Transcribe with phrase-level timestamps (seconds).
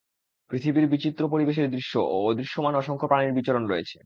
[0.51, 3.97] পৃথিবীর বিচিত্র পরিবেশের দৃশ্য ও অদৃশ্যমান অসংখ্য প্রাণীর বিচরণ রয়েছে।